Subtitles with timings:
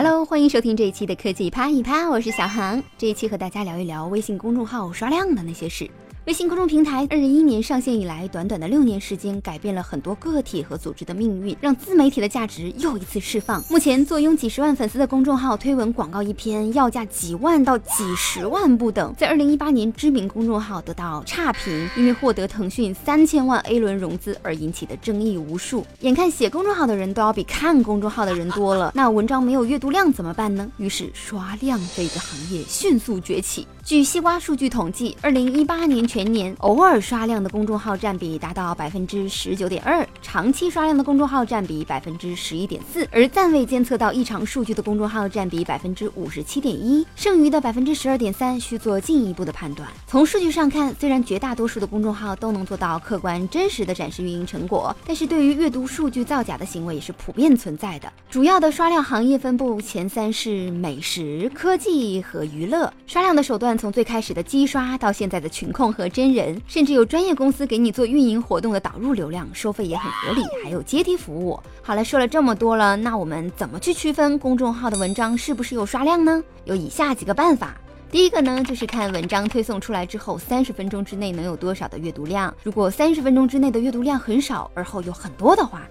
[0.00, 2.80] Hello，欢迎收听这一期的科技啪一啪，我是小航。
[2.96, 5.90] 这一期和大家聊一聊微信公众号刷量的那些事。
[6.26, 13.64] 微信公众平台二零一年上线以来，短短的六年时间，改变了很多个体和组织的命运，让自媒体的价值又一次释放。
[13.70, 19.14] 目前，坐拥几十万粉丝的公众号推文广告一篇要价几万到几十万不等。
[19.16, 25.86] 在二零一八年，知名公众号得到差评，因为获得腾讯三千万 A 轮融资而引起的争议无数。
[26.00, 30.70] 眼看写公众号的人都要比看公众号的人多了，那文章没有阅读量怎么办呢？
[30.76, 33.66] 于是，刷量这个行业迅速崛起。
[33.82, 49.88] 据西瓜数据统计，二零一八年全全年偶尔刷量的公众号占比达到百分之十九点二，长期刷量的公众号占比百分之十一点四，而暂未监测到异常数据的公众号占比百分之五十七点一，剩余的百分之十二点三需做进一步的判断。
[50.08, 58.12] 从数据上看，虽然绝大多数的公众号都能做到客观真实的展示运营成果，但是对于阅读数据造假的行为也是普遍存在的。
[58.28, 63.78] 主要的刷量行业分布前三是美食、科技和娱乐，刷量的手段。
[63.78, 71.58] 从最开始的机刷到现在的群控和真人，甚至有专业公司给你做运营活动的导入流量，收费也很合理，还有阶梯服务。
[71.82, 76.40] 好了，说了这么多了，那我们怎么去区分公众号的文章是不是有刷量呢？
[76.66, 77.76] 有以下几个办法。
[78.12, 82.54] 第一个呢，就是看文章推送出来之后，三十分钟之内能有多少的阅读量。
[82.62, 85.82] 如果三十分钟之内的阅读量很少，而后有很多的话，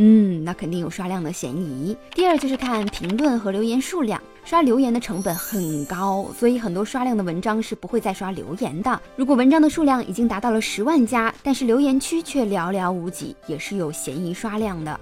[0.00, 1.96] 嗯，那肯定有刷量的嫌疑。
[2.14, 4.20] 第二就是看评论和留言数量。
[4.44, 9.02] 刷留言的成本很高，所以很多刷量的文章是不会再刷留言的。
[9.16, 14.98] 如果文章的数量已经达到了十万加，但是留言区却寥寥无几，也是有嫌疑刷量的。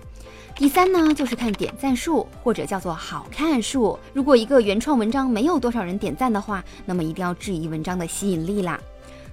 [0.56, 3.98] 第三呢，就是看点赞数或者叫做好看数。
[4.14, 8.80] 如果一个原创文章没有多少人点赞的话，那么一定要质疑文章的吸引力啦。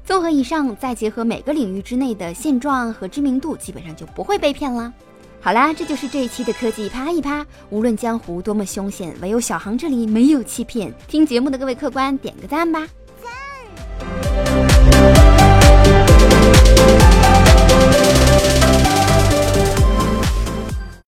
[0.06, 4.92] 综合以上，再结合每个领域之内的现状和知名度，基本上就不会被骗啦。
[5.44, 7.46] 好啦，这就是这一期的科技啪一啪。
[7.70, 10.90] 无论江湖多么凶险，唯有小航这里没有欺骗。
[11.06, 12.88] 听节目的各位客官，点个赞吧。